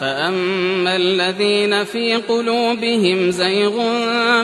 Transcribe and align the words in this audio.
فأما 0.00 0.96
الذين 0.96 1.84
في 1.84 2.14
قلوبهم 2.14 3.30
زيغ 3.30 3.82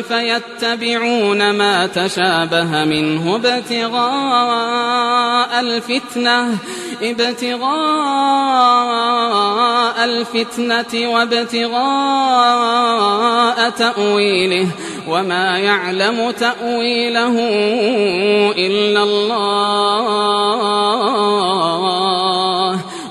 فيتبعون 0.09 1.51
ما 1.51 1.87
تشابه 1.87 2.85
منه 2.85 3.37
ابتغاء 3.37 4.81
الفتنة 5.61 6.59
ابتغاء 7.03 7.73
الفتنة 10.05 11.09
وابتغاء 11.11 12.63
تأويله 13.71 14.69
وما 15.09 15.59
يعلم 15.59 16.31
تأويله 16.31 17.39
إلا 18.59 19.03
الله 19.03 20.23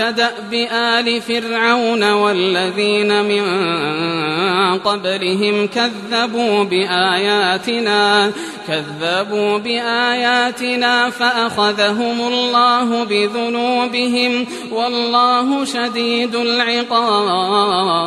كدأب 0.00 0.52
آل 0.72 1.22
فرعون 1.22 2.12
والذين 2.12 3.24
من 3.24 3.44
قبلهم 4.78 5.66
كذبوا 5.66 6.64
بآياتنا 6.64 8.32
كذبوا 8.68 9.58
بآياتنا 9.58 11.10
فأخذهم 11.10 12.20
الله 12.20 13.04
بذنوبهم 13.04 14.46
والله 14.72 15.64
شديد 15.64 16.36
العقاب. 16.36 18.00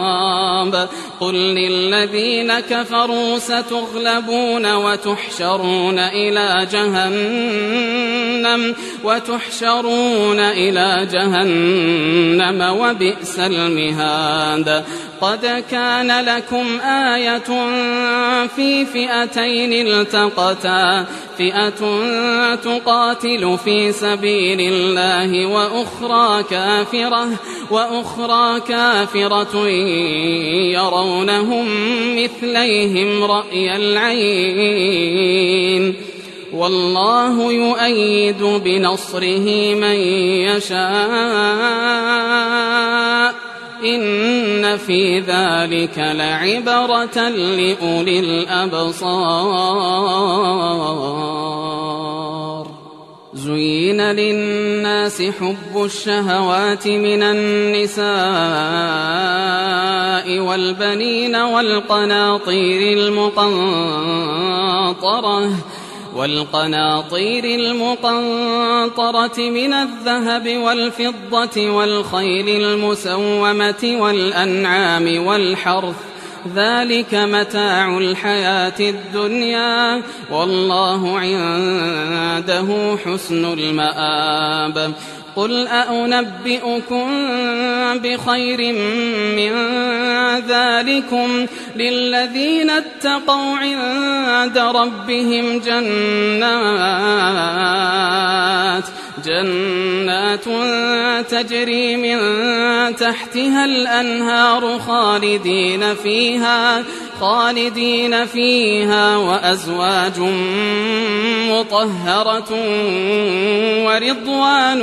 قل 1.20 1.36
للذين 1.36 2.60
كفروا 2.60 3.38
ستغلبون 3.38 4.76
وتحشرون 4.76 6.00
إلى 6.00 6.68
جهنم 6.72 8.76
وتحشرون 9.04 10.40
إلى 10.40 11.08
جهنم. 11.12 11.83
وبئس 12.62 13.40
المهاد. 13.40 14.84
قد 15.22 15.64
كان 15.72 16.26
لكم 16.26 16.80
آية 16.82 17.40
في 18.56 18.86
فئتين 18.86 19.88
التقتا. 19.88 21.06
فئة 21.38 21.70
تقاتل 22.56 23.58
في 23.66 23.92
سبيل 23.92 24.60
الله 24.74 25.46
وأخرى 25.46 26.44
كافرة 26.44 27.30
وأخرى 27.72 28.60
كافرة 28.60 29.68
يرونهم 30.74 31.66
مثليهم 32.24 33.24
رأي 33.24 33.76
العين. 33.76 35.04
والله 36.54 37.52
يؤيد 37.52 38.44
بنصره 38.44 39.76
من 39.76 39.96
يشاء. 40.46 40.84
إن 43.86 44.78
في 44.78 45.20
ذلك 45.20 45.98
لعبرة 45.98 47.30
لأولي 47.30 48.20
الأبصار. 48.20 49.44
زين 53.34 54.02
للناس 54.02 55.22
حب 55.22 55.84
الشهوات 55.86 56.88
من 56.88 57.24
النساء 57.24 58.08
والبنين 60.40 61.36
والقناطير 61.36 62.98
المقنطرة. 62.98 63.44
والقناطير 66.16 67.46
المقنطرة 67.46 69.38
من 69.38 69.74
الذهب 69.74 70.58
والفضة 70.58 71.70
والخيل 71.70 72.50
المسومة 72.50 73.98
والأنعام 74.00 75.26
والحرث 75.26 75.96
ذلك 76.56 77.16
متاع 77.16 77.98
الحياة 77.98 78.80
الدنيا 78.80 80.02
والله 80.32 81.20
عنده 81.20 82.98
حسن 83.06 83.54
المآب 83.54 84.94
قل 85.36 85.68
أأنبئكم 85.68 87.08
بخير 87.96 88.74
من 89.36 89.54
ذلكم 90.48 91.46
للذين 91.76 92.70
اتقوا 92.70 93.58
عند 93.58 94.58
ربهم 94.58 95.60
جنات 95.60 96.54
جنات 99.26 100.46
تجري 101.30 101.96
من 101.98 102.20
تحتها 102.96 103.66
الأنهار 103.66 104.80
خالدين 104.80 105.96
فيها 105.96 106.84
خالدين 107.22 108.26
فيها 108.26 109.18
وأزواج 109.18 110.20
مطهرة 111.50 112.52
ورضوان 113.86 114.82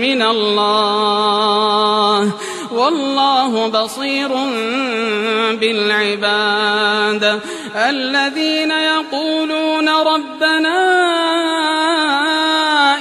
من 0.00 0.22
الله. 0.22 1.76
والله 2.72 3.68
بصير 3.68 4.28
بالعباد. 5.60 7.40
الذين 7.76 8.70
يقولون 8.70 9.88
ربنا 9.88 10.76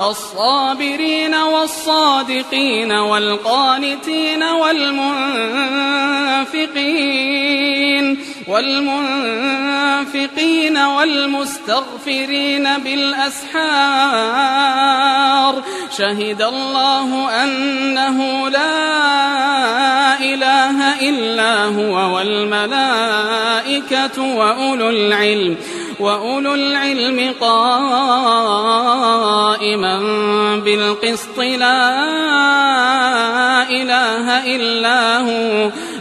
الصابرين 0.00 1.34
والصادقين 1.34 2.92
والقانتين 2.92 4.42
والمنفقين 4.42 5.56
والمنفقين 8.48 10.36
والمستغفرين 10.78 12.68
بالأسحار. 12.84 14.66
شهد 15.98 16.42
الله 16.42 17.30
أنه 17.44 18.48
لا 18.48 20.20
إله 20.20 21.08
إلا 21.08 21.64
هو 21.64 22.16
والملائكة 22.16 23.56
وأولو 24.22 24.90
العلم 24.90 25.56
وأولو 26.00 26.54
العلم 26.54 27.34
قائما 27.40 27.96
بالقسط 30.64 31.38
لا 31.38 32.02
إله 33.70 34.56
إلا 34.56 35.18
هو 35.18 35.70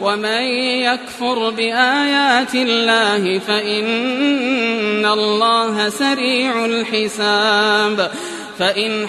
ومن 0.00 0.42
يكفر 0.82 1.50
بآيات 1.50 2.54
الله 2.54 3.38
فإن 3.38 5.06
الله 5.06 5.88
سريع 5.88 6.64
الحساب 6.64 8.10
فإن 8.58 9.08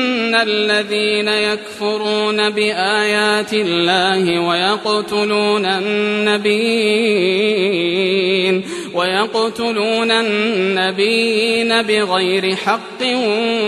الذين 0.35 1.27
يكفرون 1.27 2.49
بآيات 2.49 3.53
الله 3.53 4.39
ويقتلون 4.39 5.65
النبيين 5.65 7.31
ويقتلون 8.93 10.11
النبيين 10.11 11.81
بغير 11.81 12.55
حق 12.55 13.01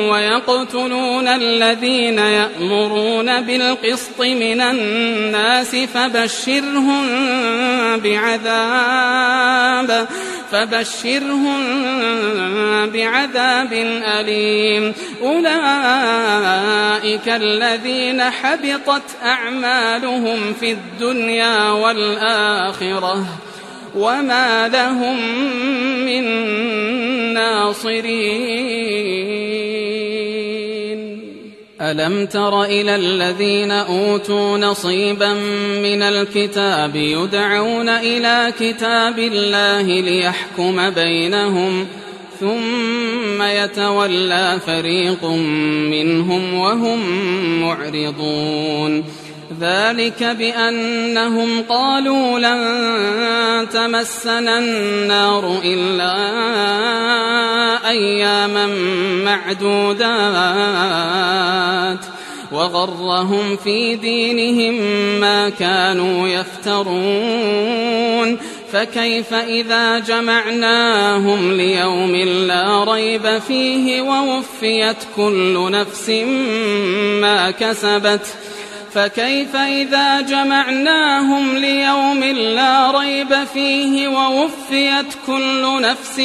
ويقتلون 0.09 1.27
الذين 1.27 2.17
يأمرون 2.17 3.41
بالقسط 3.41 4.19
من 4.19 4.61
الناس 4.61 5.75
فبشرهم 5.75 7.05
بعذاب 7.99 10.07
فبشرهم 10.51 11.59
بعذاب 12.93 13.73
أليم 14.19 14.93
أولئك 15.21 16.22
الذين 17.27 18.21
حبطت 18.21 19.03
أعمالهم 19.23 20.53
في 20.59 20.71
الدنيا 20.71 21.69
والآخرة 21.69 23.25
وما 23.95 24.67
لهم 24.67 25.17
من 26.05 26.23
ناصرين. 27.33 28.83
ألم 31.81 32.25
تر 32.25 32.63
إلى 32.63 32.95
الذين 32.95 33.71
أوتوا 33.71 34.57
نصيبا 34.57 35.33
من 35.83 36.01
الكتاب 36.01 36.95
يدعون 36.95 37.89
إلى 37.89 38.53
كتاب 38.59 39.19
الله 39.19 39.81
ليحكم 39.81 40.89
بينهم 40.89 41.87
ثم 42.43 43.39
يتولى 43.41 44.59
فريق 44.67 45.25
منهم 45.91 46.53
وهم 46.53 46.99
معرضون. 47.61 49.03
ذلك 49.61 50.23
بأنهم 50.23 51.63
قالوا 51.69 52.39
لن 52.39 53.69
تمسنا 53.69 54.59
النار 54.59 55.59
إلا 55.63 56.15
أياما 57.89 58.67
معدودات. 59.25 60.03
وغرهم 62.51 63.57
في 63.63 63.95
دينهم 63.95 64.73
ما 65.19 65.49
كانوا 65.49 66.27
يفترون. 66.27 68.37
فكيف 68.73 69.33
إذا 69.33 69.99
جمعناهم 69.99 71.51
ليوم 71.51 72.15
لا 72.15 72.83
ريب 72.83 73.39
فيه 73.47 74.01
ووفيت 74.01 74.97
كل 75.15 75.71
نفس 75.71 76.09
ما 77.21 77.51
كسبت 77.51 78.25
فكيف 78.93 79.55
إذا 79.55 80.21
جمعناهم 80.21 81.57
ليوم 81.57 82.23
لا 82.23 82.99
ريب 82.99 83.43
فيه 83.53 84.07
ووفيت 84.07 85.13
كل 85.27 85.81
نفس 85.81 86.19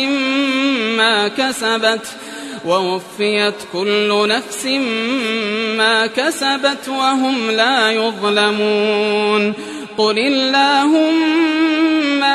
ما 0.97 1.29
كسبت 1.29 2.07
ووفيت 2.67 3.55
كل 3.73 4.29
نفس 4.29 4.67
ما 5.77 6.07
كسبت 6.07 6.89
وهم 6.89 7.51
لا 7.51 7.91
يظلمون 7.91 9.55
قل 9.99 10.19
اللهم 10.19 11.01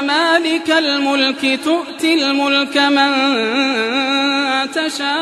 مالك 0.08 0.72
الملك 0.72 1.60
تؤتي 1.64 2.14
الملك 2.14 2.78
من 2.78 3.12
تشاء 4.72 5.14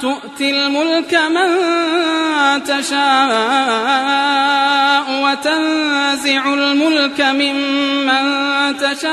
تؤتي 0.00 0.50
الملك 0.50 1.14
من 1.14 1.48
تشاء 2.64 3.02
وتنزع 5.24 6.54
الملك 6.54 7.20
ممن 7.20 8.76
تشاء 8.76 9.12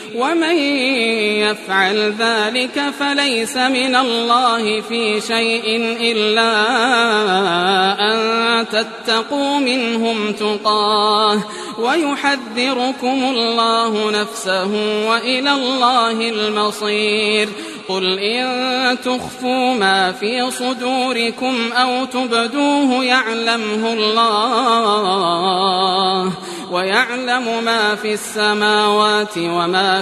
ومن 0.21 0.57
يفعل 1.41 2.13
ذلك 2.19 2.93
فليس 2.99 3.57
من 3.57 3.95
الله 3.95 4.81
في 4.81 5.21
شيء 5.21 5.95
إلا 6.01 6.51
أن 7.99 8.67
تتقوا 8.69 9.59
منهم 9.59 10.31
تقاه 10.31 11.39
ويحذركم 11.79 13.23
الله 13.23 14.11
نفسه 14.11 14.71
وإلى 15.09 15.53
الله 15.53 16.29
المصير 16.29 17.49
قل 17.89 18.19
إن 18.19 18.97
تخفوا 19.01 19.73
ما 19.73 20.11
في 20.11 20.51
صدوركم 20.51 21.71
أو 21.71 22.05
تبدوه 22.05 23.03
يعلمه 23.03 23.93
الله 23.93 25.11
ويعلم 26.71 27.63
ما 27.63 27.95
في 27.95 28.13
السماوات 28.13 29.37
وما 29.37 30.01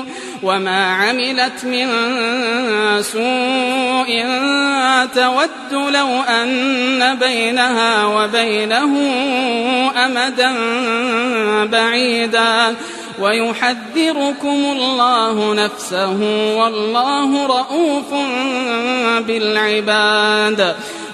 وما 0.43 0.85
عملت 0.85 1.65
من 1.65 1.87
سوء 3.01 4.25
تود 5.15 5.73
لو 5.93 6.21
أن 6.21 7.15
بينها 7.15 8.05
وبينه 8.05 8.97
أمدا 10.05 10.53
بعيدا 11.65 12.75
ويحذركم 13.19 14.65
الله 14.71 15.53
نفسه 15.53 16.19
والله 16.57 17.45
رؤوف 17.47 18.13
بالعباد 19.27 20.75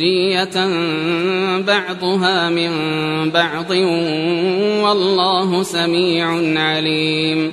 ذرية 0.00 0.56
بعضها 1.60 2.50
من 2.50 2.70
بعض 3.30 3.70
والله 4.84 5.62
سميع 5.62 6.28
عليم 6.60 7.52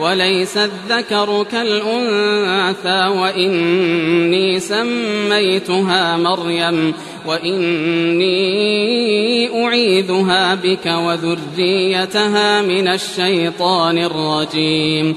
وليس 0.00 0.56
الذكر 0.56 1.46
كالأنثى 1.52 3.06
وإني 3.18 4.60
سميتها 4.60 6.16
مريم 6.16 6.94
وإني 7.26 8.38
أعيذها 9.64 10.54
بك 10.54 10.86
وذريتها 10.86 12.62
من 12.62 12.88
الشيطان 12.88 13.98
الرجيم 13.98 15.16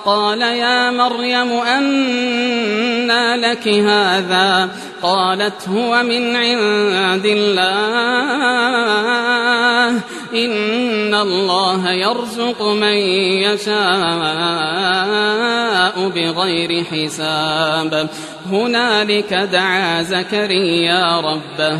قال 0.05 0.41
يا 0.41 0.91
مريم 0.91 1.51
أنى 1.51 3.35
لك 3.35 3.67
هذا؟ 3.67 4.69
قالت 5.01 5.69
هو 5.69 6.03
من 6.03 6.35
عند 6.35 7.25
الله. 7.25 8.51
إن 10.33 11.13
الله 11.13 11.91
يرزق 11.91 12.61
من 12.61 12.95
يشاء 13.43 13.81
بغير 16.09 16.83
حساب. 16.83 18.09
هنالك 18.51 19.33
دعا 19.33 20.01
زكريا 20.01 21.21
ربه. 21.21 21.79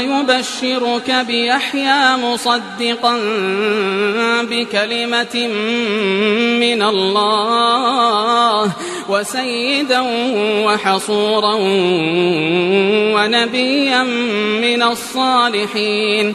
يبشرك 0.00 1.10
بيحيى 1.26 2.16
مصدقا 2.16 3.18
بكلمة 4.42 5.48
من 6.60 6.82
الله 6.82 8.72
وسيدا 9.08 10.00
وحصورا 10.66 11.54
ونبيا 13.14 14.02
من 14.62 14.82
الصالحين. 14.82 16.34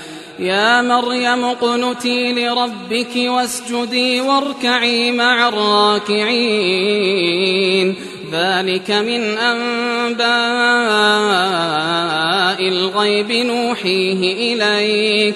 يا 0.41 0.81
مريم 0.81 1.45
اقنتي 1.45 2.33
لربك 2.33 3.15
واسجدي 3.15 4.21
واركعي 4.21 5.11
مع 5.11 5.47
الراكعين. 5.47 6.75
ذلك 8.31 8.91
من 8.91 9.37
أنباء 9.37 10.27
الغيب 12.67 13.31
نوحيه 13.31 14.53
إليك. 14.53 15.35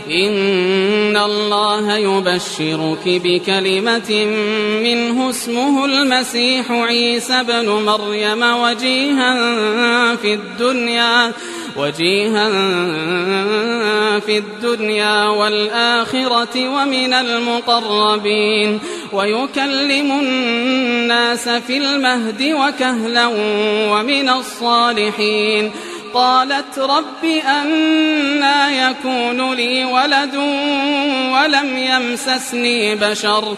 إن 0.11 1.17
الله 1.17 1.95
يبشرك 1.95 3.03
بكلمة 3.05 4.25
منه 4.83 5.29
اسمه 5.29 5.85
المسيح 5.85 6.71
عيسى 6.71 7.43
بن 7.43 7.69
مريم 7.69 8.41
وجيها 8.41 9.35
في 10.15 10.33
الدنيا 10.33 11.31
وجيها 11.77 12.49
في 14.19 14.37
الدنيا 14.37 15.25
والآخرة 15.25 16.69
ومن 16.69 17.13
المقربين 17.13 18.79
ويكلم 19.13 20.11
الناس 20.11 21.49
في 21.49 21.77
المهد 21.77 22.41
وكهلا 22.41 23.27
ومن 23.91 24.29
الصالحين. 24.29 25.71
قالت 26.13 26.79
رب 26.79 27.25
أنا 27.45 28.69
يكون 28.69 29.53
لي 29.53 29.85
ولد 29.85 30.35
ولم 31.33 31.77
يمسسني 31.77 32.95
بشر 32.95 33.57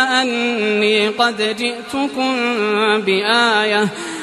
أني 0.21 1.07
قد 1.07 1.55
جئتكم 1.57 2.35
بآية 3.01 3.87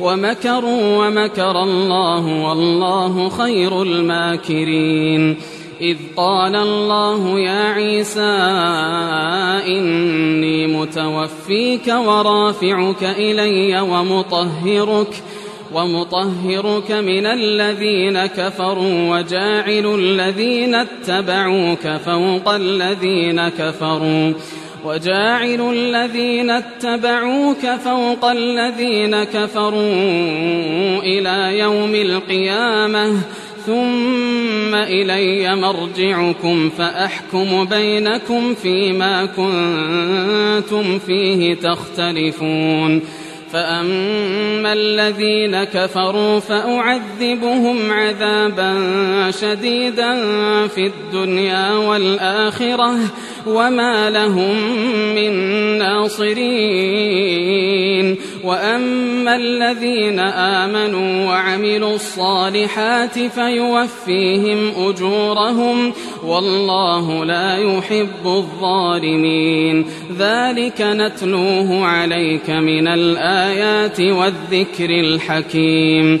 ومكروا 0.00 1.06
ومكر 1.06 1.62
الله 1.62 2.48
والله 2.48 3.28
خير 3.28 3.82
الماكرين. 3.82 5.36
إذ 5.80 5.96
قال 6.16 6.56
الله 6.56 7.40
يا 7.40 7.64
عيسى 7.72 8.36
إني 9.66 10.66
متوفيك 10.66 11.86
ورافعك 11.88 13.02
إلي 13.02 13.80
ومطهرك 13.80 15.22
ومطهرك 15.74 16.90
من 16.90 17.26
الذين 17.26 18.26
كفروا 18.26 19.16
وجاعل 19.16 19.94
الذين 19.98 20.74
اتبعوك 20.74 21.88
فوق 22.04 22.48
الذين 22.48 23.48
كفروا. 23.48 24.32
وجاعل 24.84 25.72
الذين 25.72 26.50
اتبعوك 26.50 27.66
فوق 27.84 28.24
الذين 28.24 29.24
كفروا 29.24 29.82
إلى 31.02 31.58
يوم 31.58 31.94
القيامة 31.94 33.12
ثم 33.66 34.74
إلي 34.74 35.56
مرجعكم 35.56 36.70
فأحكم 36.78 37.64
بينكم 37.64 38.54
فيما 38.54 39.26
كنتم 39.26 40.98
فيه 40.98 41.54
تختلفون 41.54 43.02
فأما 43.52 44.72
الذين 44.72 45.64
كفروا 45.64 46.40
فأعذبهم 46.40 47.92
عذابا 47.92 48.74
شديدا 49.30 50.14
في 50.66 50.86
الدنيا 50.86 51.72
والآخرة 51.72 52.98
وما 53.46 54.10
لهم 54.10 54.56
من 55.14 55.32
ناصرين 55.78 57.40
وأما 58.44 59.36
الذين 59.36 60.18
آمنوا 60.20 61.26
وعملوا 61.26 61.94
الصالحات 61.94 63.18
فيوفيهم 63.18 64.72
أجورهم 64.76 65.92
والله 66.24 67.24
لا 67.24 67.56
يحب 67.56 68.26
الظالمين 68.26 69.86
ذلك 70.18 70.80
نتلوه 70.80 71.86
عليك 71.86 72.50
من 72.50 72.88
الآيات 72.88 74.00
والذكر 74.00 74.90
الحكيم 74.90 76.20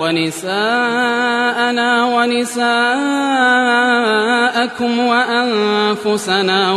ونساءنا 0.00 1.90
ونساءكم 2.16 2.98
وأنفسنا 4.98 6.72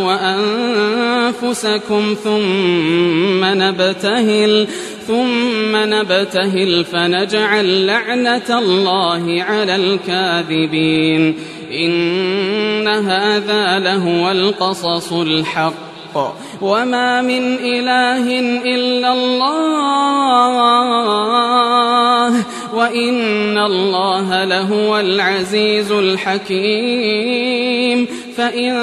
وأنفسكم 1.36 2.16
ثم 2.24 3.46
نبتهل 3.46 4.68
ثم 5.08 5.76
نبتهل 5.76 6.86
فنجعل 6.86 7.88
لعنة 7.88 8.50
الله 8.50 9.44
على 9.44 9.76
الكاذبين. 9.76 11.36
إن 11.72 12.88
هذا 12.88 13.80
لهو 13.80 14.32
القصص 14.32 15.14
الحق. 15.14 15.91
وما 16.62 17.22
من 17.22 17.56
إله 17.56 18.40
إلا 18.66 19.14
الله. 19.14 20.62
وإن 22.76 23.58
الله 23.58 24.44
لهو 24.44 25.00
العزيز 25.00 25.92
الحكيم. 25.92 27.42
فإن 28.38 28.74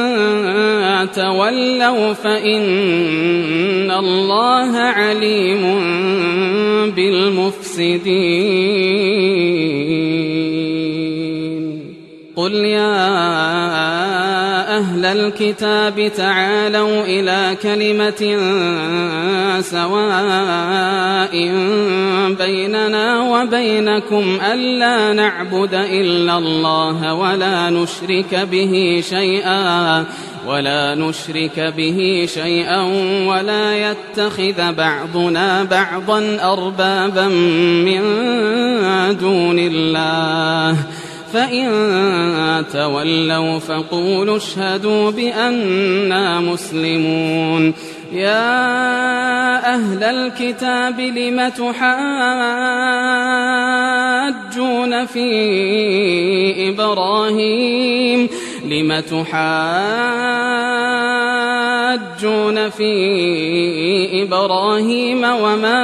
تولوا 1.15 2.13
فإن 2.13 3.91
الله 3.91 4.79
عليم 4.79 5.63
بالمفسدين. 6.97 8.09
قل 12.37 12.55
يا 12.55 13.78
أهل 14.79 15.05
الكتاب 15.05 16.13
تعالوا 16.17 17.03
إلى 17.03 17.57
كلمة 17.63 18.23
سواء 19.61 21.33
بيننا 22.39 23.21
وبينكم 23.21 24.39
ألا 24.53 25.13
نعبد 25.13 25.75
إلا 25.75 26.39
الله 26.39 27.15
ولا 27.15 27.71
نشرك 27.71 28.35
به 28.35 29.05
شيئا 29.09 30.05
ولا 30.47 30.95
نشرك 30.95 31.61
به 31.77 32.29
شيئا 32.35 32.83
ولا 33.27 33.91
يتخذ 33.91 34.73
بعضنا 34.73 35.65
بعضا 35.65 36.39
أربابا 36.53 37.29
من 37.85 38.03
دون 39.21 39.59
الله 39.59 40.77
فإن 41.33 42.65
تولوا 42.73 43.59
فقولوا 43.59 44.37
اشهدوا 44.37 45.11
بأننا 45.11 46.41
مسلمون 46.41 47.75
يا 48.13 49.75
أهل 49.75 50.03
الكتاب 50.03 51.01
لم 51.01 51.49
تحاجون 51.49 51.99
في 55.07 55.29
إبراهيم 56.71 58.29
لم 58.65 59.01
تحاجون 59.01 60.39
في 62.71 64.23
إبراهيم 64.23 65.25
وما 65.25 65.81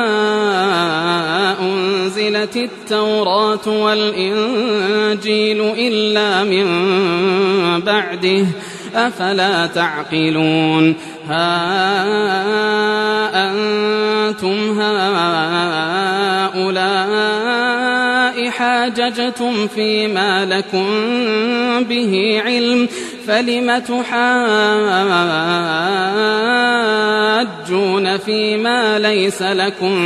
أنزلت 1.60 2.56
التوراة 2.56 3.68
والإنجيل 3.68 5.60
إلا 5.60 6.44
من 6.44 6.66
بعده 7.80 8.46
أفلا 8.94 9.66
تعقلون؟ 9.66 10.94
ها 11.28 11.64
أنتم 13.50 14.80
هؤلاء 14.80 15.74
حاججتم 18.50 19.68
فيما 19.68 20.44
لكم 20.44 20.86
به 21.84 22.42
علم 22.44 22.88
فلم 23.26 23.78
تحاجون 23.78 24.14
فيما 28.18 28.98
ليس 28.98 29.42
لكم 29.42 29.96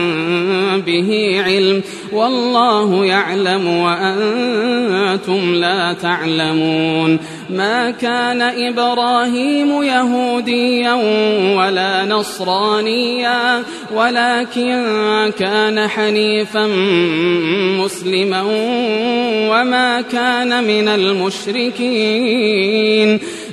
به 0.87 1.41
علم 1.45 1.83
والله 2.13 3.05
يعلم 3.05 3.69
وأنتم 3.69 5.55
لا 5.55 5.93
تعلمون 5.93 7.19
ما 7.51 7.91
كان 7.91 8.43
إبراهيم 8.43 9.83
يهوديا 9.83 10.95
ولا 11.57 12.05
نصرانيا 12.05 13.65
ولكن 13.95 15.33
كان 15.39 15.89
حنيفا 15.89 16.67
مسلما 17.81 18.43
وما 19.51 20.01
كان 20.01 20.65
من 20.65 20.89
المشركين. 20.89 22.39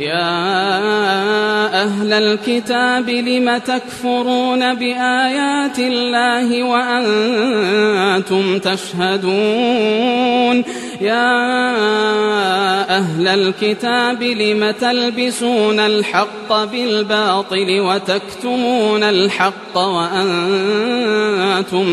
يا 0.00 1.82
أهل 1.82 2.12
الكتاب 2.12 3.10
لم 3.10 3.58
تكفرون 3.58 4.74
بآيات 4.74 5.78
الله 5.78 6.62
وأنتم 6.62 8.58
تشهدون؟ 8.58 10.64
يا 11.00 11.36
أهل 12.98 13.28
الكتاب 13.28 14.22
لم 14.22 14.70
تلبسون 14.70 15.80
الحق 15.80 16.64
بالباطل 16.64 17.80
وتكتمون 17.80 19.02
الحق 19.02 19.78
وأنتم 19.78 20.90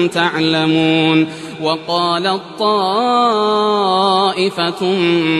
تعلمون 0.08 1.28
وقال 1.62 2.40
طائفة 2.60 2.86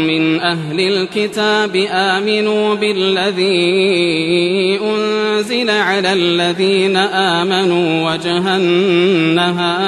من 0.08 0.40
أهل 0.40 0.80
الكتاب 0.80 1.88
آمنوا 1.92 2.76
بالذي 2.76 3.50
أنزل 4.84 5.70
على 5.70 6.14
الذين 6.14 6.98
آمنوا 6.98 8.12
وجه 8.12 8.56
النهار 8.56 9.88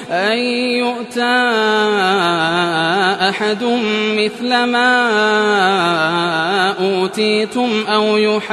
أن 0.11 0.37
يؤتى 0.83 1.37
أحد 3.29 3.63
مثل 4.17 4.49
ما 4.49 4.91
أوتيتم 6.79 7.69
أو 7.87 8.17
يحاجوكم 8.17 8.51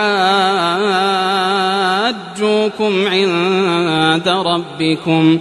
عند 3.08 4.28
ربكم. 4.28 5.40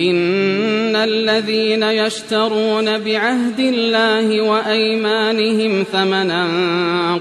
إن 0.00 0.96
الذين 0.96 1.82
يشترون 1.82 2.98
بعهد 2.98 3.60
الله 3.60 4.40
وأيمانهم 4.40 5.84
ثمنا 5.92 6.46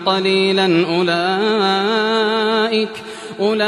قليلا 0.06 0.86
أولئك 0.98 2.90
أولئك 3.40 3.64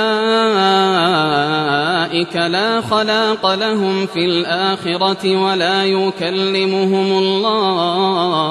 لا 2.36 2.82
خلاق 2.82 3.54
لهم 3.54 4.06
في 4.06 4.26
الآخرة 4.26 5.38
ولا 5.38 5.86
يكلمهم 5.86 7.18
الله. 7.18 8.46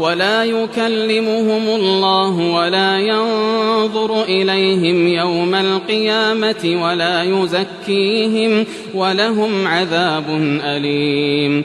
ولا 0.00 0.44
يكلمهم 0.44 1.68
الله 1.68 2.54
ولا 2.54 2.98
ينظر 2.98 4.22
إليهم 4.22 5.08
يوم 5.08 5.54
القيامة 5.54 6.78
ولا 6.82 7.22
يزكيهم 7.22 8.66
ولهم 8.94 9.66
عذاب 9.66 10.24
أليم. 10.64 11.64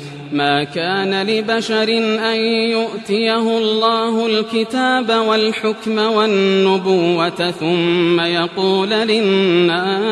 ما 0.31 0.63
كان 0.63 1.27
لبشر 1.27 1.97
أن 2.31 2.35
يؤتيه 2.71 3.57
الله 3.57 4.25
الكتاب 4.25 5.09
والحكم 5.09 5.97
والنبوة 5.97 7.51
ثم 7.51 8.19
يقول 8.19 8.89
للناس 8.89 10.11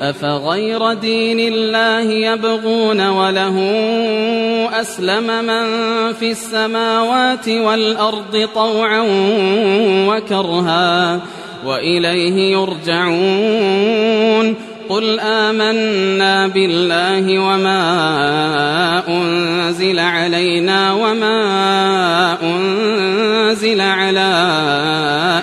أفغير 0.00 0.92
دين 0.92 1.40
الله 1.40 2.12
يبغون 2.12 3.08
وله 3.08 3.56
أسلم 4.80 5.44
من 5.44 5.66
في 6.12 6.30
السماوات 6.30 7.48
والأرض 7.48 8.48
طوعا 8.54 9.04
وكرها 10.08 11.20
وإليه 11.66 12.52
يرجعون 12.52 13.90
قل 14.88 15.20
آمنا 15.20 16.46
بالله 16.46 17.38
وما 17.38 17.82
أنزل 19.08 19.98
علينا 19.98 20.92
وما 20.92 21.38
أنزل 22.42 23.80
على 23.80 24.32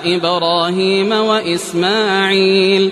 إبراهيم 0.06 1.12
وإسماعيل 1.12 2.91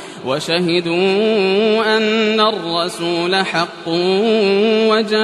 وشهدوا 0.25 1.97
أن 1.97 2.39
الرسول 2.39 3.35
حق 3.35 3.87
وجاءهم 4.87 5.21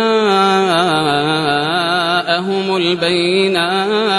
البينات 2.75 4.17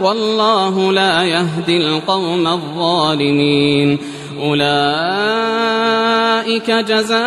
والله 0.00 0.92
لا 0.92 1.22
يهدي 1.22 1.76
القوم 1.76 2.46
الظالمين 2.46 3.98
أولئك 4.42 5.50
جزاؤهم 6.70 7.20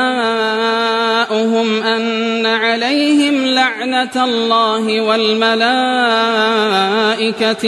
أن 1.84 2.46
عليهم 2.46 3.46
لعنة 3.46 4.24
الله 4.24 5.02
والملائكة 5.02 5.64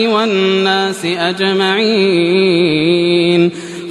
والناس 0.08 1.06
أجمعين 1.06 2.66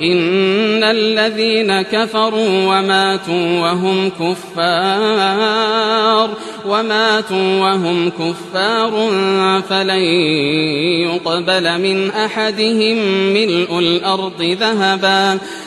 إن 0.00 0.82
الذين 0.84 1.82
كفروا 1.82 2.78
وماتوا 2.78 3.60
وهم 3.60 4.10
كفار 4.10 5.56
وماتوا 6.66 7.60
وهم 7.60 8.10
كفار 8.10 9.10
فلن 9.68 10.02
يقبل 11.06 11.80
من 11.80 12.10
أحدهم 12.10 12.98
ملء 13.32 13.78
الأرض 13.78 14.42
ذهبا 14.60 15.38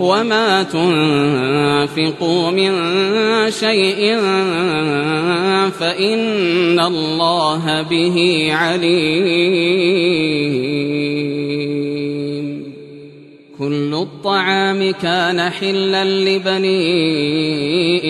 وما 0.00 0.62
تنفقوا 0.62 2.50
من 2.50 2.72
شيء 3.50 4.16
فإن 5.70 6.80
الله 6.80 7.82
به 7.82 8.48
عليم 8.52 9.74
كل 13.58 13.94
الطعام 13.94 14.92
كان 14.92 15.50
حلا 15.50 16.04
لبني 16.04 16.84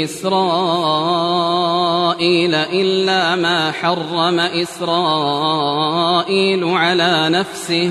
إسرائيل 0.04 1.34
إلا 2.54 3.36
ما 3.36 3.72
حرم 3.72 4.40
إسرائيل 4.40 5.84
على 6.64 7.28
نفسه 7.28 7.90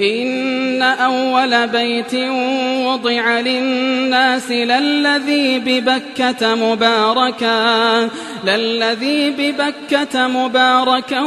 إن 0.00 0.82
أول 0.82 1.66
بيت 1.66 2.14
وضع 2.86 3.40
للناس 3.40 4.50
للذي 4.50 5.58
ببكة 5.58 6.54
مباركا 6.54 8.08
للذي 8.44 9.30
ببكة 9.30 10.28
مباركا 10.28 11.20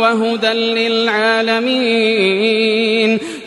وهدى 0.00 0.52
للعالمين. 0.52 1.90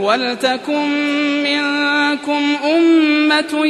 ولتكن 0.00 0.88
منكم 1.42 2.56
أمة 2.64 3.66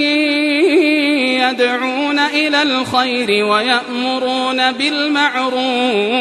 يدعون 1.50 2.18
إلى 2.18 2.62
الخير 2.62 3.44
ويأمرون 3.44 4.72
بالمعروف 4.72 6.20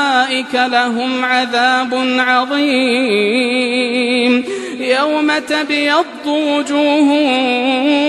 لهم 0.53 1.25
عذاب 1.25 1.93
عظيم. 2.19 3.81
يوم 4.79 5.31
تبيض 5.37 6.05
وجوه 6.27 7.09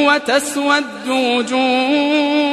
وتسود 0.06 1.08
وجوه 1.08 2.52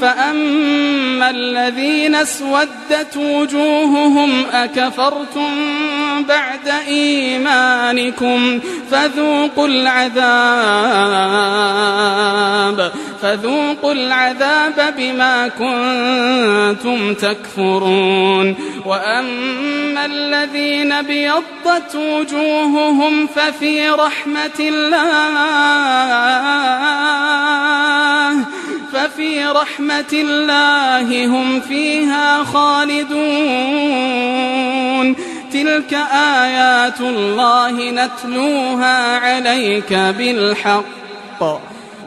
فأما 0.00 1.30
الذين 1.30 2.14
اسودت 2.14 3.16
وجوههم 3.16 4.44
أكفرتم 4.52 5.50
بعد 6.28 6.68
إيمانكم 6.88 8.60
فذوقوا 8.90 9.66
العذاب 9.68 10.16
فذوقوا 13.22 13.92
العذاب 13.92 14.94
بما 14.98 15.48
كنتم 15.48 17.14
تكفرون 17.14 18.56
وأما 18.86 20.06
الذين 20.06 21.02
بيضت 21.02 21.94
وجوههم 21.94 23.26
ففي 23.26 23.88
رحمة 23.88 24.60
الله 24.60 25.86
ففي 28.92 29.46
رحمة 29.46 29.85
الله 30.12 31.26
هم 31.26 31.60
فيها 31.60 32.44
خالدون. 32.44 33.06
تلك 35.52 35.94
آيات 36.42 37.00
الله 37.00 37.90
نتلوها 37.90 39.16
عليك 39.16 39.92
بالحق. 39.92 41.60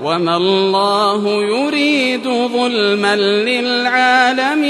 وما 0.04 0.38
الله 0.38 1.44
يريد 1.44 2.24
ظلما 2.24 3.16
للعالمين. 3.16 4.70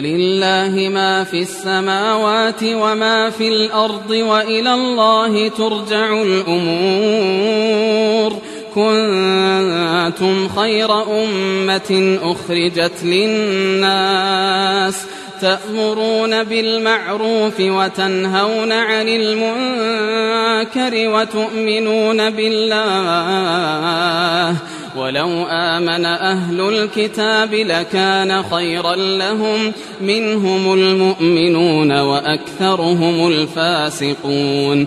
ولله 0.00 0.88
ما 0.88 1.24
في 1.24 1.42
السماوات 1.42 2.62
وما 2.62 3.30
في 3.30 3.48
الأرض 3.48 4.10
وإلى 4.10 4.74
الله 4.74 5.48
ترجع 5.48 6.22
الأمور. 6.22 7.30
كنتم 8.74 10.48
خير 10.48 11.02
أمة 11.02 12.18
أخرجت 12.22 13.04
للناس 13.04 15.04
تأمرون 15.40 16.44
بالمعروف 16.44 17.60
وتنهون 17.60 18.72
عن 18.72 19.08
المنكر 19.08 21.08
وتؤمنون 21.08 22.30
بالله. 22.30 22.80
ولو 24.96 25.46
آمن 25.46 26.04
أهل 26.04 26.60
الكتاب 26.60 27.54
لكان 27.54 28.42
خيرا 28.42 28.96
لهم 28.96 29.72
منهم 30.00 30.72
المؤمنون 30.72 31.92
وأكثرهم 32.00 33.28
الفاسقون 33.28 34.86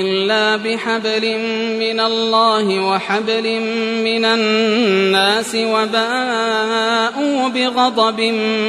إلا 0.00 0.56
بحبل 0.56 1.38
من 1.78 2.00
الله 2.00 2.80
وحبل 2.80 3.60
من 4.04 4.24
الناس 4.24 5.54
وباءوا 5.54 7.48
بغضب 7.48 8.20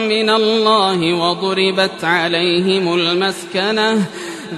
من 0.10 0.30
الله 0.30 1.14
وضربت 1.14 2.04
عليهم 2.04 2.94
المسكنة. 2.94 4.06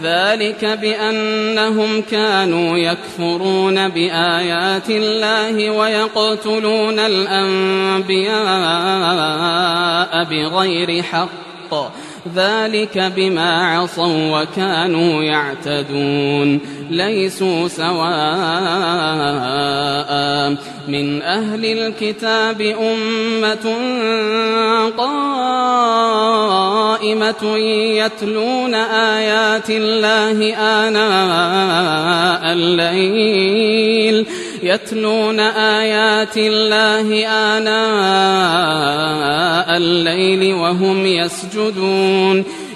ذلك 0.03 0.65
بأنهم 0.65 2.01
كانوا 2.01 2.77
يكفرون 2.77 3.89
بآيات 3.89 4.89
الله 4.89 5.69
ويقتلون 5.69 6.99
الأنبياء 6.99 8.33
بغير 10.23 11.03
حق. 11.03 12.06
ذلك 12.35 13.11
بما 13.15 13.77
عصوا 13.77 14.41
وكانوا 14.41 15.23
يعتدون 15.23 16.59
ليسوا 16.89 17.67
سواء 17.67 18.07
من 20.87 21.21
أهل 21.21 21.65
الكتاب 21.65 22.61
أمة 22.61 23.75
قائمة 24.97 26.37
يتلون 27.97 28.73
آيات 28.73 29.69
الله 29.69 30.55
آناء 30.55 32.53
الليل 32.53 34.25
يتلون 34.63 35.39
آيات 35.39 36.37
الله 36.37 37.27
آناء 37.27 37.77
الليل 39.77 40.53
وهم 40.53 41.05
يسجدون 41.05 42.16
يعلمون 42.17 42.43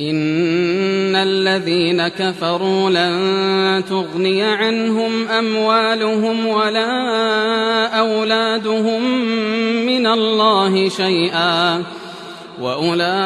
إن 0.00 1.16
الذين 1.16 2.08
كفروا 2.08 2.90
لن 2.90 3.84
تغني 3.84 4.42
عنهم 4.42 5.28
أموالهم 5.28 6.46
ولا 6.46 7.86
أولادهم 7.86 9.02
من 9.86 10.06
الله 10.06 10.88
شيئا. 10.88 11.82
وأولئك 12.62 13.18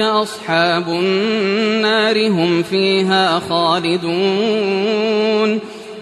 أصحاب 0.00 0.88
النار 0.88 2.28
هم 2.28 2.62
فيها 2.62 3.38
خالدون. 3.48 4.18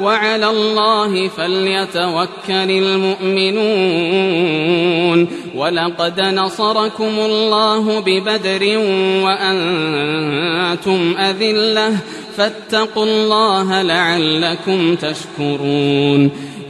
وعلى 0.00 0.50
الله 0.50 1.28
فليتوكل 1.28 2.28
المؤمنون. 2.48 5.28
ولقد 5.56 6.20
نصركم 6.20 7.04
الله 7.04 8.00
ببدر 8.00 8.78
وأنتم 9.24 11.14
أذلة. 11.18 11.96
فاتقوا 12.36 13.04
الله 13.04 13.82
لعلكم 13.82 14.94
تشكرون. 14.94 16.30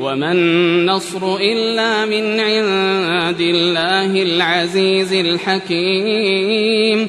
وما 0.00 0.32
النصر 0.32 1.36
إلا 1.36 2.06
من 2.06 2.40
عند 2.40 3.40
الله 3.40 4.22
العزيز 4.22 5.12
الحكيم. 5.12 7.08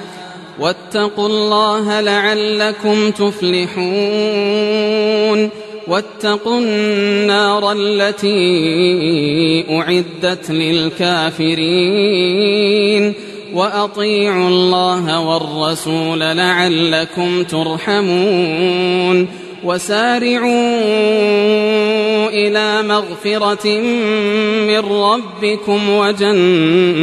واتقوا 0.61 1.27
الله 1.27 2.01
لعلكم 2.01 3.11
تفلحون 3.11 3.81
واتقوا 5.87 6.59
النار 6.59 7.71
التي 7.71 9.65
أعدت 9.69 10.51
للكافرين 10.51 11.53
وأطيعوا 13.53 14.47
الله 14.47 15.19
والرسول 15.19 16.19
لعلكم 16.19 17.43
ترحمون 17.43 19.27
وسارعوا 19.63 20.49
إلى 22.29 22.83
مغفرة 22.83 23.67
من 24.67 24.79
ربكم 24.79 25.89
وجنة 25.89 27.01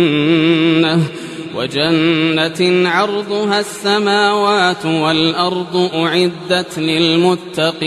وجنة 1.59 2.88
عرضها 2.88 3.61
السماوات 3.61 4.86
والأرض 4.86 5.90
أعدت 5.94 6.78
للمتقين 6.78 7.78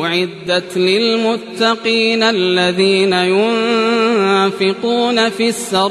أعدت 0.00 0.78
للمتقين 0.78 2.22
الذين 2.22 3.12
ينفقون 4.52 5.28
في 5.30 5.48
السراء. 5.48 5.90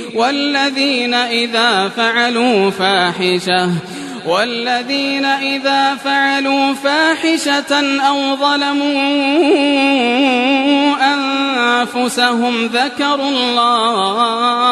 والذين 0.15 1.13
إذا 1.13 1.89
فعلوا 1.97 2.71
فاحشة 2.71 3.69
والذين 4.27 5.25
إذا 5.25 5.95
فعلوا 5.95 6.73
فاحشة 6.73 7.99
أو 8.07 8.35
ظلموا 8.35 8.91
أنفسهم 11.13 12.65
ذكروا 12.65 13.29
الله. 13.29 14.71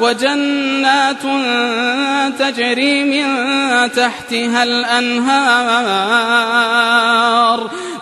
وجنات 0.00 1.22
تجري 2.38 3.04
من 3.04 3.26
تحتها 3.92 4.62
الأنهار 4.62 5.18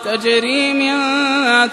تجري 0.05 0.73
من 0.73 0.97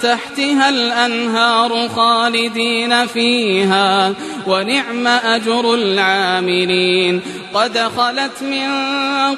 تحتها 0.03 0.69
الأنهار 0.69 1.89
خالدين 1.89 3.07
فيها 3.07 4.15
ونعم 4.47 5.07
أجر 5.07 5.75
العاملين. 5.75 7.21
قد 7.55 7.79
خلت 7.79 8.43
من 8.43 8.69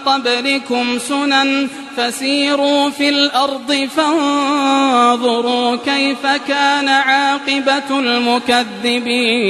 قبلكم 0.06 0.98
سنن 0.98 1.68
فسيروا 1.96 2.90
في 2.90 3.08
الأرض 3.08 3.88
فانظروا 3.96 5.76
كيف 5.76 6.26
كان 6.48 6.88
عاقبة 6.88 7.98
المكذبين. 7.98 9.46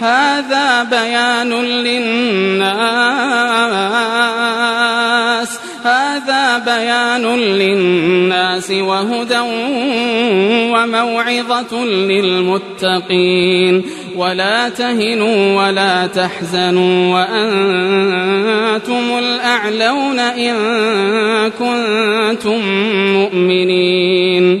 هذا 0.00 0.82
بيان 0.82 1.52
للناس 1.62 3.04
هذا 5.84 6.58
بيان 6.58 7.24
للناس 7.54 8.70
وهدى 8.70 9.40
وموعظة 10.72 11.84
للمتقين. 11.84 13.82
ولا 14.16 14.68
تهنوا 14.68 15.66
ولا 15.66 16.06
تحزنوا 16.06 17.14
وأنتم 17.14 19.18
الأعلون 19.18 20.18
إن 20.18 20.54
كنتم 21.50 22.60
مؤمنين. 23.12 24.60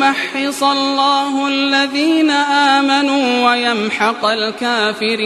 وليمحص 0.00 0.62
الله 0.62 1.48
الذين 1.48 2.30
آمنوا 2.30 3.50
ويمحق 3.50 4.24
الكافرين. 4.24 5.20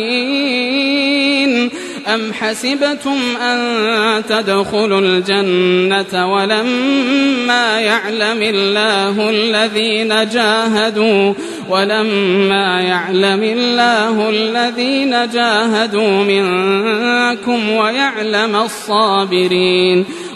أم 2.15 2.33
حسبتم 2.33 3.19
أن 3.43 4.23
تدخلوا 4.29 5.01
الجنة 5.01 6.35
ولما 6.35 7.81
يعلم 7.81 8.43
الله 8.43 9.31
الذين 9.31 10.29
جاهدوا؟ 10.29 11.35
ولما 11.71 12.81
يعلم 12.81 13.43
الله 13.43 14.31
الذين 14.31 15.29
جاهدوا 15.29 16.25
منكم 16.25 17.71
ويعلم 17.71 18.57
الصابرين. 18.57 20.05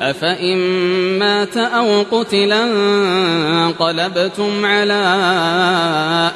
أفإن 0.00 0.58
مات 1.18 1.56
أو 1.56 2.02
قتلا 2.02 2.64
انقلبتم 3.66 4.66
على 4.66 5.02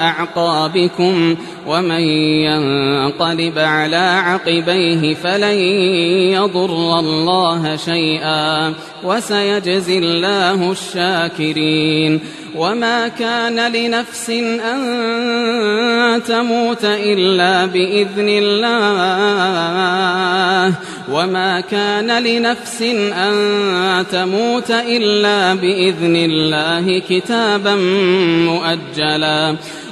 أعقابكم 0.01 1.37
ومن 1.67 2.01
ينقلب 2.45 3.59
على 3.59 4.21
عقبيه 4.25 5.15
فلن 5.15 5.59
يضر 6.35 6.99
الله 6.99 7.77
شيئا 7.77 8.73
وسيجزي 9.05 9.99
الله 9.99 10.73
الشاكرين 10.73 12.21
وما 12.57 13.09
كان 13.09 13.73
لنفس 13.73 14.31
أن 14.31 16.23
تموت 16.23 16.85
إلا 16.85 17.67
بإذن 17.67 18.29
الله 18.29 18.75
وما 21.13 21.61
كان 21.61 22.23
لنفس 22.23 22.83
أن 23.13 23.54
تموت 24.03 24.71
إلا 24.71 25.55
بإذن 25.55 26.17
الله 26.17 26.99
كتابا 26.99 27.75
مؤجلا. 28.49 29.57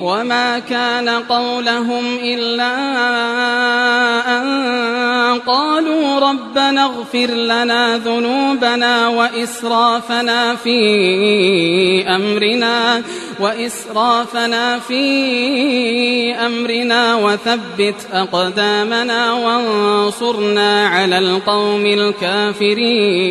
وما 0.00 0.58
كان 0.58 1.08
قولهم 1.08 2.04
إلا 2.22 2.72
أن 4.38 5.38
قالوا 5.38 6.18
ربنا 6.18 6.84
اغفر 6.84 7.26
لنا 7.30 7.98
ذنوبنا 7.98 9.08
وإسرافنا 9.08 10.54
في 10.54 10.78
أمرنا 12.08 13.02
وإسرافنا 13.40 14.78
في 14.78 16.34
أمرنا 16.34 17.14
وثبت 17.14 18.06
أقدامنا 18.12 19.32
وانصرنا 19.32 20.86
على 20.88 21.18
القوم 21.18 21.86
الكافرين 21.86 23.30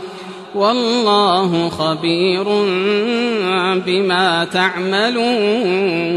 والله 0.55 1.69
خبير 1.69 2.43
بما 3.85 4.47
تعملون. 4.53 6.11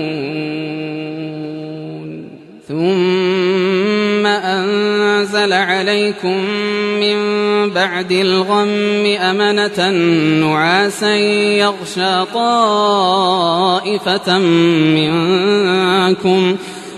ثم 2.68 4.26
أنزل 4.26 5.52
عليكم 5.52 6.44
من 7.00 7.16
بعد 7.70 8.12
الغم 8.12 9.06
أمنة 9.20 9.90
نعاسا 10.46 11.16
يغشى 11.16 12.24
طائفة 12.34 13.18
منكم 14.98 16.56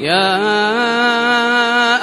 يا 0.00 0.38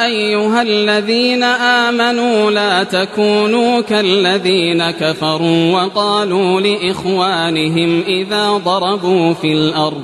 أيها 0.05 0.61
الذين 0.61 1.43
آمنوا 1.43 2.51
لا 2.51 2.83
تكونوا 2.83 3.81
كالذين 3.81 4.91
كفروا 4.91 5.71
وقالوا 5.73 6.61
لإخوانهم 6.61 8.03
إذا 8.07 8.49
ضربوا 8.49 9.33
في 9.33 9.53
الأرض. 9.53 10.03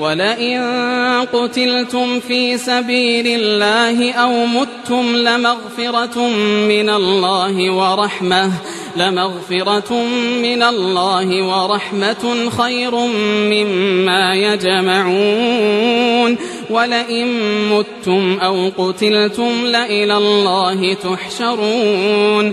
ولئن 0.00 0.60
قتلتم 1.32 2.20
في 2.20 2.58
سبيل 2.58 3.26
الله 3.26 4.12
أو 4.12 4.46
متم 4.46 5.16
لمغفرة 5.16 6.28
من 6.68 6.90
الله 6.90 7.70
ورحمة 7.70 8.50
لمغفرة 8.96 9.92
من 10.42 10.62
الله 10.62 11.42
ورحمة 11.42 12.50
خير 12.58 12.94
مما 13.50 14.34
يجمعون. 14.34 16.36
ولئن 16.70 17.28
متم 17.70 18.38
أو 18.38 18.70
قتلتم 18.78 19.66
لإلى 19.66 20.16
الله 20.16 20.94
تحشرون. 20.94 22.52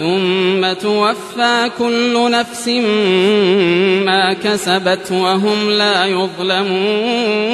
ثم 0.00 0.72
توفى 0.72 1.70
كل 1.78 2.30
نفس 2.30 2.68
ما 4.06 4.32
كسبت 4.32 5.12
وهم 5.12 5.70
لا 5.70 6.04
يظلمون. 6.06 7.50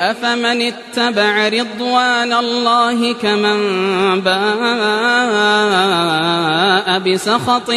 أفمن 0.00 0.62
اتبع 0.62 1.48
رضوان 1.48 2.32
الله 2.32 3.12
كمن 3.12 3.60
باء 4.20 4.42
بسخط 6.98 7.70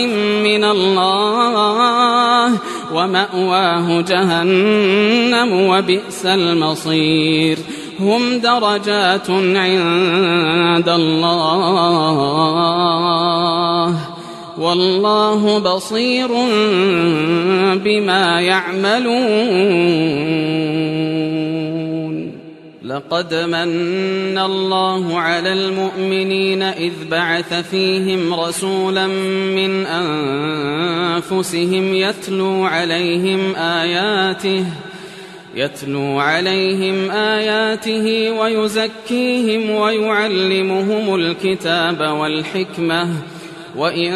من 0.44 0.64
الله 0.64 2.60
ومأواه 2.94 4.02
جهنم 4.02 5.52
وبئس 5.70 6.26
المصير. 6.26 7.58
هم 8.00 8.40
درجات 8.40 9.30
عند 9.30 10.90
الله 10.90 12.26
والله 14.58 15.60
بصير 15.60 16.28
بما 17.84 18.42
يعملون. 18.42 19.96
لقد 22.86 23.34
من 23.34 24.38
الله 24.38 25.20
على 25.20 25.54
المؤمنين 25.54 26.64
إذ 26.64 26.94
بعث 27.12 27.54
فيهم 27.54 28.34
رسولا 28.34 29.08
من 29.58 29.86
أنفسهم 29.86 31.94
يتلو 31.94 32.66
عليهم 32.66 33.56
آياته 33.56 34.66
يتلو 35.56 36.20
عليهم 36.20 37.12
آياته 37.12 38.32
ويزكيهم 38.32 39.70
ويعلمهم 39.70 41.16
الكتاب 41.16 42.00
والحكمة. 42.00 43.08
وإن 43.76 44.12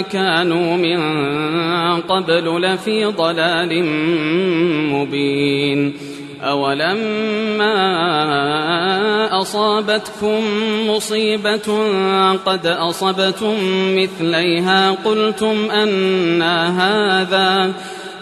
كانوا 0.00 0.76
من 0.76 1.00
قبل 2.00 2.62
لفي 2.62 3.04
ضلال 3.04 3.84
مبين. 4.92 5.94
أولما 6.42 7.74
أصابتكم 9.40 10.40
مصيبة 10.88 11.78
قد 12.46 12.66
أصبتم 12.66 13.54
مثليها 13.96 14.90
قلتم 14.90 15.70
أنا 15.70 16.56
هذا 16.80 17.72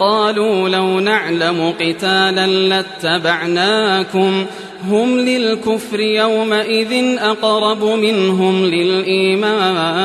قالوا 0.00 0.68
لو 0.68 1.00
نعلم 1.00 1.74
قتالا 1.80 2.46
لاتبعناكم 2.46 4.46
هم 4.88 5.18
للكفر 5.18 6.00
يومئذ 6.00 7.18
أقرب 7.18 7.84
منهم 7.84 8.64
للإيمان. 8.64 9.98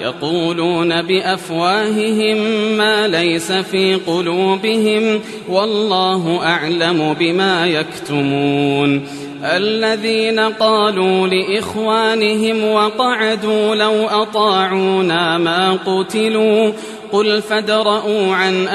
يقولون 0.00 1.02
بأفواههم 1.02 2.36
ما 2.76 3.08
ليس 3.08 3.52
في 3.52 3.94
قلوبهم 3.94 5.20
والله 5.48 6.40
أعلم 6.44 7.16
بما 7.20 7.66
يكتمون. 7.66 9.02
الذين 9.44 10.40
قالوا 10.40 11.26
لإخوانهم 11.26 12.64
وقعدوا 12.64 13.74
لو 13.74 14.08
أطاعونا 14.08 15.38
ما 15.38 15.72
قتلوا 15.72 16.72
قل 17.12 17.42
فادرءوا 17.42 18.34
عن 18.34 18.68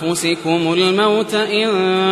أنفسكم 0.00 0.72
الموت 0.72 1.34
إن 1.34 1.68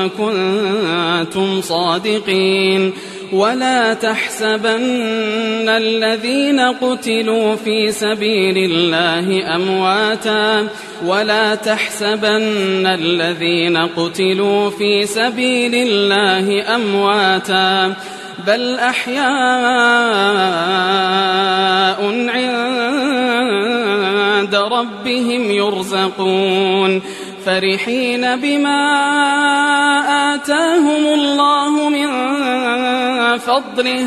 كنتم 0.09 1.61
صادقين. 1.61 2.93
ولا 3.33 3.95
تحسبن 3.95 5.69
الذين 5.69 6.61
قتلوا 6.61 7.57
في 7.57 7.93
سبيل 7.93 8.59
الله 8.71 9.57
أمواتا. 9.57 10.69
ولا 11.07 11.55
تحسبن 11.55 12.87
الذين 12.87 13.77
قتلوا 13.77 14.71
في 14.71 15.07
سبيل 15.07 15.75
الله 15.75 16.75
أمواتا. 16.75 17.95
بل 18.47 18.79
أحياء 18.79 19.23
عند 24.43 24.55
ربهم 24.55 25.51
يرزقون 25.51 27.03
فرحين 27.47 28.37
بما 28.37 28.83
آتاهم 30.35 31.07
الله 31.15 31.89
من 31.89 32.09
فضله 33.39 34.07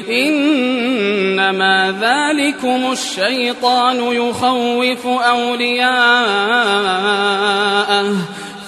إنما 0.09 1.91
ذلكم 2.01 2.91
الشيطان 2.91 3.97
يخوف 3.97 5.07
أولياءه 5.07 6.11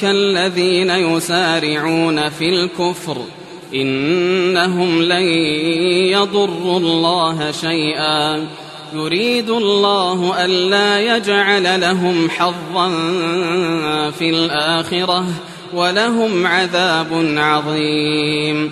الذين 0.03 0.89
يسارعون 0.89 2.29
في 2.29 2.49
الكفر. 2.49 3.17
إنهم 3.75 5.01
لن 5.01 5.25
يضروا 6.11 6.79
الله 6.79 7.51
شيئا. 7.51 8.47
يريد 8.93 9.49
الله 9.49 10.45
ألا 10.45 11.17
يجعل 11.17 11.81
لهم 11.81 12.29
حظا 12.29 12.89
في 14.11 14.29
الآخرة 14.29 15.25
ولهم 15.73 16.47
عذاب 16.47 17.33
عظيم. 17.37 18.71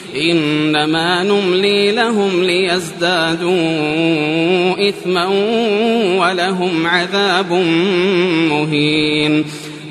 إنما 0.15 1.23
نملي 1.23 1.91
لهم 1.91 2.43
ليزدادوا 2.43 3.51
إثما 4.89 5.25
ولهم 6.19 6.87
عذاب 6.87 7.51
مهين 8.49 9.45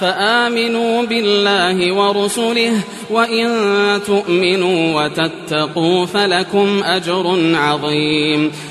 فآمنوا 0.00 1.02
بالله 1.06 1.92
ورسله 1.92 2.72
وإن 3.10 3.48
تؤمنوا 4.06 5.04
وتتقوا 5.04 6.06
فلكم 6.06 6.82
أجر 6.84 7.38
عظيم. 7.54 8.52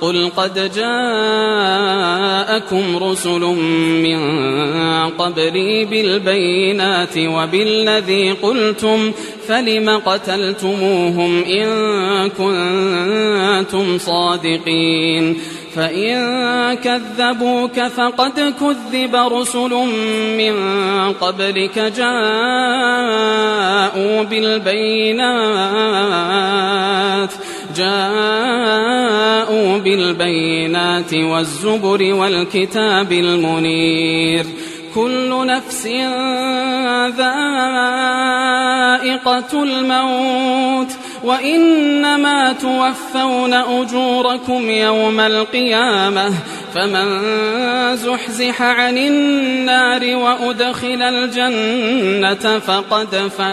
قل 0.00 0.30
قد 0.36 0.72
جاءكم 0.74 1.84
رسل 2.96 3.40
من 4.02 4.20
قبلي 5.10 5.84
بالبينات 5.84 7.18
وبالذي 7.18 8.32
قلتم 8.32 9.12
فلم 9.48 9.90
قتلتموهم 9.90 11.44
إن 11.44 11.68
كنتم 12.30 13.98
صادقين 13.98 15.36
فإن 15.74 16.74
كذبوك 16.74 17.80
فقد 17.80 18.54
كذب 18.60 19.14
رسل 19.14 19.70
من 20.38 20.54
قبلك 21.12 21.78
جاءوا 21.78 22.08
بالبينات 24.22 25.68
جاءوا 27.78 29.78
بالبينات 29.78 31.14
والزبر 31.14 32.14
والكتاب 32.14 33.12
المنير 33.12 34.46
كل 34.94 35.46
نفس 35.46 35.86
ذائقة 39.08 39.62
الموت 39.62 40.92
وإنما 41.24 42.52
توفون 42.52 43.54
أجوركم 43.54 44.70
يوم 44.70 45.20
القيامة 45.20 46.32
فمن 46.74 47.08
زحزح 47.96 48.62
عن 48.62 48.98
النار 48.98 50.16
وأدخل 50.16 51.02
الجنة 51.02 52.58
فقد 52.58 53.30
فاز. 53.38 53.48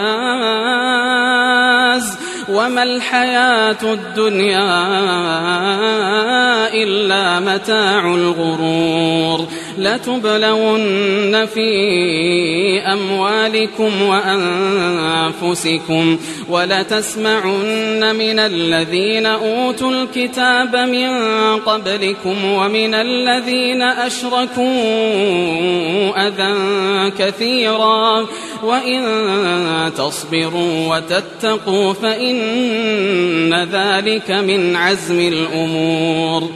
وما 2.48 2.82
الحياة 2.82 3.82
الدنيا 3.82 4.86
إلا 6.74 7.40
متاع 7.40 8.14
الغرور. 8.14 9.46
لتبلون 9.78 11.46
في 11.46 11.68
أموالكم 12.92 14.02
وأنفسكم 15.42 16.18
ولتسمعن 16.48 18.16
من 18.16 18.38
الذين 18.38 19.26
أوتوا 19.26 19.90
الكتاب 19.90 20.76
من 20.76 21.10
قبلكم 21.56 22.44
ومن 22.44 22.94
الذين 23.06 23.82
أشركوا 23.82 24.66
أذى 26.26 26.54
كثيرا 27.18 28.26
وإن 28.62 29.02
تصبروا 29.96 30.96
وتتقوا 30.96 31.92
فإن 31.92 33.54
ذلك 33.54 34.30
من 34.30 34.76
عزم 34.76 35.20
الأمور. 35.20 36.50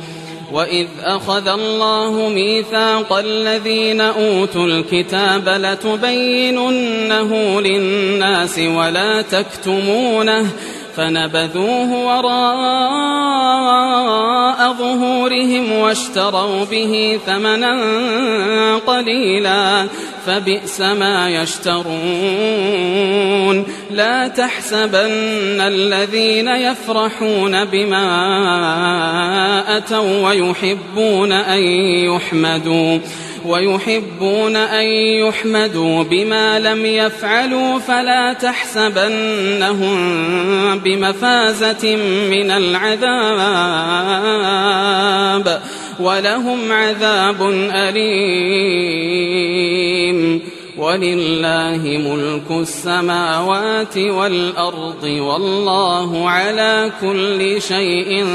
وإذ 0.52 0.86
أخذ 1.02 1.48
الله 1.48 2.28
ميثاق 2.28 3.12
الذين 3.12 4.00
أوتوا 4.00 4.66
الكتاب 4.66 5.48
لتبيننه 5.48 7.30
للناس 7.60 8.58
ولا 8.58 9.22
تكتمونه 9.22 10.50
فنبذوه 10.96 11.90
وراء 12.06 12.30
ظهورهم 14.72 15.72
واشتروا 15.72 16.64
به 16.64 17.20
ثمنا 17.26 17.76
قليلا 18.76 19.86
فبئس 20.26 20.80
ما 20.80 21.30
يشترون. 21.30 21.90
لا 23.90 24.28
تحسبن 24.28 25.60
الذين 25.60 26.48
يفرحون 26.48 27.64
بما 27.64 28.06
أتوا 29.76 30.28
ويحبون 30.28 31.32
أن 31.32 31.62
يحمدوا. 32.14 32.98
ويحبون 33.46 34.56
أن 34.56 34.86
يحمدوا 35.26 36.02
بما 36.02 36.60
لم 36.60 36.86
يفعلوا 36.86 37.78
فلا 37.78 38.32
تحسبنهم 38.32 39.98
بمفازة 40.78 41.96
من 42.30 42.50
العذاب 42.50 43.00
ولهم 46.00 46.72
عذاب 46.72 47.42
أليم. 47.72 49.20
ولله 50.78 51.82
ملك 51.84 52.50
السماوات 52.50 53.98
والأرض 53.98 55.04
والله 55.04 56.28
على 56.28 56.90
كل 57.00 57.62
شيء 57.62 58.26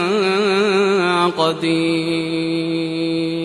قدير. 1.38 3.45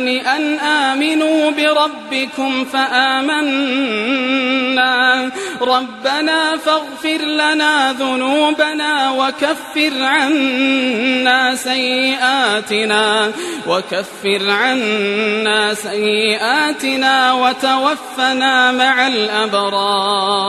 للإيمان 0.00 0.30
أن 0.30 0.58
آمنوا 0.58 1.50
بربكم 1.50 2.64
فآمنا. 2.64 4.10
ربنا 5.60 6.56
فاغفر 6.56 7.18
لنا 7.24 7.92
ذنوبنا 7.92 9.10
وكفر 9.10 9.92
عنا 10.02 11.54
سيئاتنا 11.54 13.32
وكفر 13.66 14.50
عنا 14.50 15.74
سيئاتنا 15.74 17.32
وتوفنا 17.32 18.72
مع 18.72 19.06
الأبرار. 19.08 20.40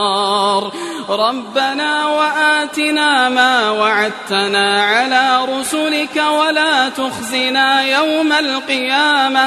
ربنا 1.08 2.06
وآتنا 2.06 3.28
ما 3.28 3.70
وعدتنا 3.70 4.84
على 4.84 5.44
رسلك 5.58 6.16
ولا 6.16 6.88
تخزنا 6.88 7.82
يوم 7.82 8.32
القيامة. 8.32 9.41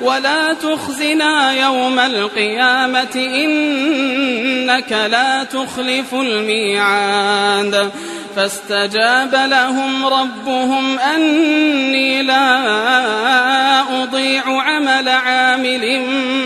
ولا 0.00 0.54
تخزنا 0.54 1.52
يوم 1.52 1.98
القيامة 1.98 3.16
إنك 3.16 4.92
لا 4.92 5.44
تخلف 5.44 6.14
الميعاد. 6.14 7.90
فاستجاب 8.36 9.34
لهم 9.34 10.06
ربهم 10.06 10.98
أني 10.98 12.22
لا 12.22 14.02
أضيع 14.02 14.62
عمل 14.62 15.08
عامل 15.08 16.00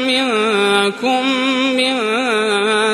منكم 0.07 1.27
من 1.77 1.95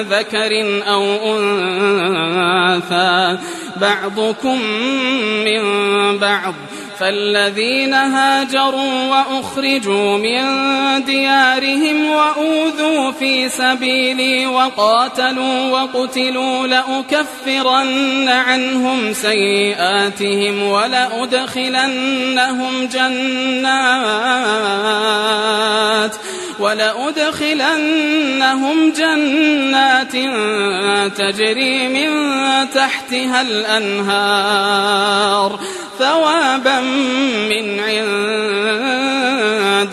ذكر 0.01 0.83
أو 0.89 1.37
أنثى. 1.37 3.39
بعضكم 3.77 4.59
من 5.45 5.63
بعض 6.19 6.55
فالذين 7.03 7.95
هاجروا 7.95 9.05
وأخرجوا 9.11 10.19
من 10.19 10.43
ديارهم 11.05 12.11
وأوذوا 12.11 13.13
في 13.13 13.49
سبيلي 13.49 14.47
وقاتلوا 14.47 15.71
وقتلوا 15.71 16.67
لأكفرن 16.67 18.29
عنهم 18.29 19.13
سيئاتهم 19.13 20.63
ولأدخلنهم 20.63 21.89
جنات 22.87 24.23
ولأدخلنهم 26.59 27.73
جنات 28.93 30.13
تجري 31.17 31.89
من 31.89 32.11
تحتها 32.71 33.41
الأنهار 33.41 34.93
ثوابا 36.03 36.79
من 37.53 37.67
عند 37.81 38.15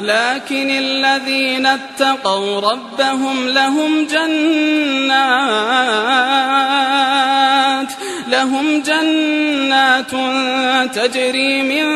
لكن 0.00 0.70
الذين 0.70 1.66
اتقوا 1.66 2.60
ربهم 2.60 3.48
لهم 3.48 4.06
جنات. 4.06 4.70
لهم 8.30 8.82
جنات 8.82 10.10
تجري 10.94 11.62
من 11.62 11.86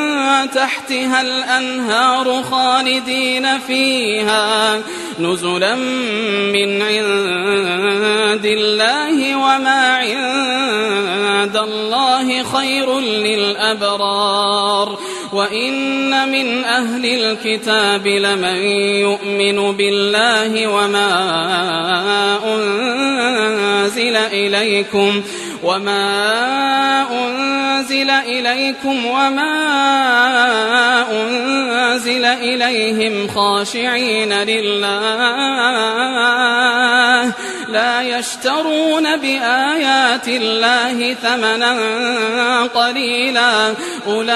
تحتها 0.50 1.22
الأنهار 1.22 2.42
خالدين 2.42 3.58
فيها 3.58 4.80
نزلا 5.20 5.74
من 6.54 6.82
عند 6.82 8.46
الله 8.46 9.36
وما 9.36 9.96
عند 9.96 11.56
الله 11.56 12.42
خير 12.42 13.00
للأبرار. 13.00 14.98
وإن 15.34 16.28
من 16.28 16.64
أهل 16.64 17.04
الكتاب 17.06 18.06
لمن 18.06 18.56
يؤمن 19.02 19.76
بالله 19.76 20.66
وما 20.66 21.10
أنزل 22.44 24.16
إليكم 24.16 25.22
وما 25.64 27.06
أنزل 27.10 28.10
إليكم 28.10 29.06
وما 29.06 29.54
أنزل 31.10 32.24
إليهم 32.24 33.28
خاشعين 33.28 34.32
لله 34.32 35.54
لا 37.74 38.02
يشترون 38.02 39.16
بآيات 39.16 40.28
الله 40.28 41.14
ثمنا 41.14 41.74
قليلا. 42.62 43.74
أولئك 44.06 44.26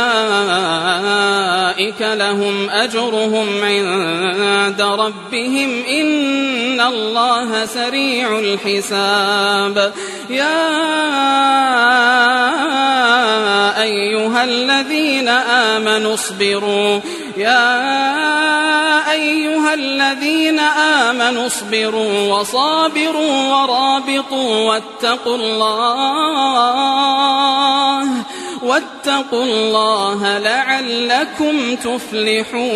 لهم 2.00 2.70
أجرهم 2.70 3.64
عند 3.64 4.82
ربهم. 4.82 5.82
إن 5.84 6.80
الله 6.80 7.66
سريع 7.66 8.38
الحساب. 8.38 9.92
يا 10.30 10.68
أيها 13.82 14.44
الذين 14.44 15.28
آمنوا 15.28 16.14
اصبروا. 16.14 17.00
يا 17.36 17.88
أيها 19.12 19.74
الذين 19.74 20.58
آمنوا 20.58 21.46
اصبروا 21.46 22.34
وصابروا 22.34 23.27
ورابطوا 23.28 24.68
واتقوا 24.68 25.36
الله 25.36 26.88
واتقوا 28.62 29.44
الله 29.44 30.38
لعلكم 30.38 31.76
تفلحون. 31.76 32.68